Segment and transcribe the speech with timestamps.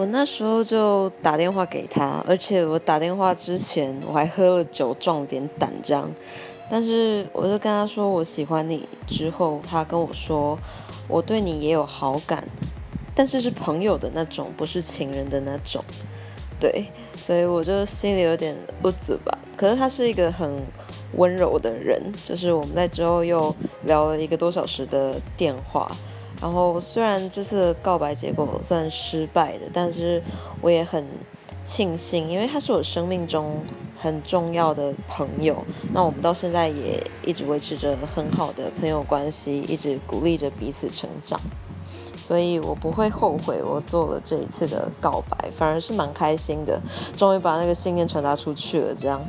[0.00, 6.10] 我那时候就打电话给他，而且我打电话之前我还喝了酒壮点胆这样。
[6.70, 10.58] 但是我就跟他说我喜欢你之后，他跟我说
[11.06, 12.42] 我对你也有好感，
[13.14, 15.84] 但是是朋友的那种，不是情人的那种。
[16.58, 16.86] 对，
[17.20, 19.36] 所以我就心里有点不足吧。
[19.54, 20.50] 可是他是一个很
[21.16, 23.54] 温柔的人，就是我们在之后又
[23.84, 25.94] 聊了一个多小时的电话。
[26.40, 30.22] 然后虽然这次告白结果算失败的，但是
[30.62, 31.04] 我也很
[31.64, 33.58] 庆幸，因为他是我生命中
[33.98, 35.62] 很重要的朋友。
[35.92, 41.38] 那我们到现在也一直维持着很好的朋友关系，一直鼓励着彼此成长。
[42.16, 46.80] 所以我不会后悔我做了这一次的告白，反而是蛮开心的，
[47.16, 48.94] 终于把那个信念传达出去了。
[48.94, 49.20] 这样。